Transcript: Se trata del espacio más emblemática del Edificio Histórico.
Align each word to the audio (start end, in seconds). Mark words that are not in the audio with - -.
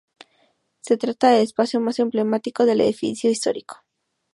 Se 0.79 0.97
trata 0.97 1.29
del 1.29 1.43
espacio 1.43 1.79
más 1.79 1.99
emblemática 1.99 2.65
del 2.65 2.81
Edificio 2.81 3.29
Histórico. 3.29 3.83